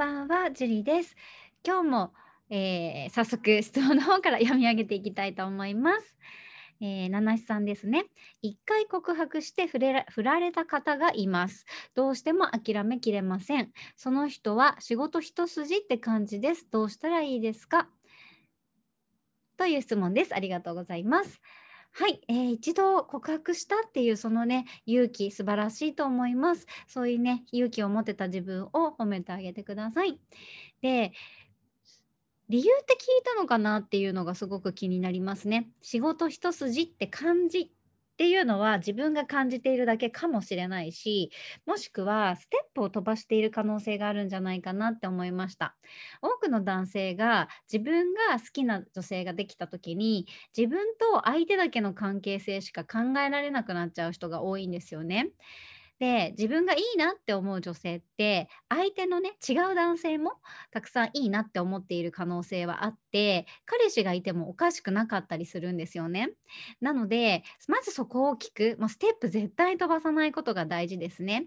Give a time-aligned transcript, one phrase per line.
[0.00, 1.14] ばんは、ジュリです。
[1.62, 2.12] 今日も、
[2.48, 6.16] えー、早速質問の方から読み上げていきたいと思います。
[6.80, 8.06] えー、七七さんですね。
[8.40, 11.66] 一回告白して振れ振られた方がいます。
[11.94, 13.72] どうしても諦めきれません。
[13.94, 16.66] その人は仕事一筋って感じです。
[16.70, 17.86] どうしたらいいですか？
[19.58, 20.34] という質問です。
[20.34, 21.42] ありがとうございます。
[21.92, 26.66] はい、えー、一度告白したっていうそのね勇気素晴らしいと思います。
[26.86, 30.18] そういうね勇気を持てた自分を褒めてあげてください。
[30.80, 31.12] で
[32.48, 35.70] 理由って聞いたのかなっていうのがすごく気になりますね。
[35.82, 37.72] 仕事一筋って感じ
[38.20, 41.30] っていうのは自分が感じているだけかもしれないし
[41.64, 45.74] もしくはステップを飛ばしている可能性があるんじゃないかなって思いました。
[46.20, 55.30] 多くの男性が自分が好きな女性ができた時に自分と相手だけの関係性しか考えられなくなっちゃう人が多いんですよね。
[55.98, 60.32] で自分がいいなって思う女性って相手のね違う男性も
[60.70, 66.30] たくさんいいなって思っている可能性はあって彼氏がいてもおかしくなかったりするんですよね。
[66.80, 71.46] なのでまずそこを聞く、まあ、ステップ絶対飛ばさないことが大事ですね。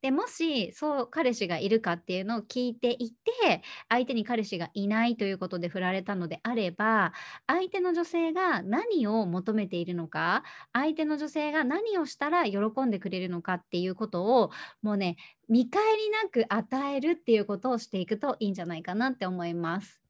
[0.00, 7.12] でもしそう彼氏がいるかっていうのを聞いていて相手に彼氏がいないということで振られたのであれば
[7.46, 14.50] 相手の女性が何を求めているのか相手の女性が何をしたら喜んでくれるのかっていうことを
[14.82, 15.16] もうね
[15.48, 20.01] 見返りなく与えるっていうことをしていくといいんじゃないかなって思います。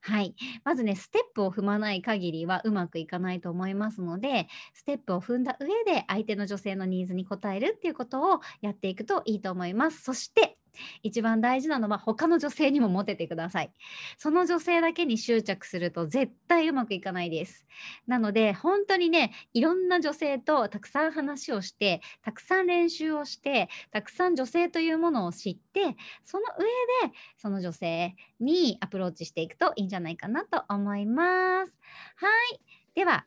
[0.00, 0.34] はい。
[0.64, 10.02] まずね、ステップを踏まない限りはうまくいかないと思いますので、ステップを踏んだ上で相手の女性のニーズに応えるっていうことをやっていくといいと思います。
[10.02, 10.58] そして、
[11.02, 13.72] 一番大事なのは他の女性にもモテてください。
[14.16, 17.66] その女性だけに執着すると絶対うまくいかないです。
[18.06, 31.72] なので本当にねいろんな女性とたくさん話をしてたくさん練習をしてたくさん女性というものを知ってその上でその女性にアプローチしていくといいんじゃないかなと思います。
[32.16, 32.60] はい
[32.94, 33.24] では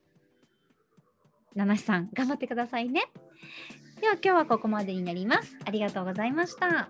[1.56, 3.04] 七七さん頑張ってくださいね。
[4.02, 5.58] では今日はここまでになります。
[5.66, 6.90] ありがとうございました。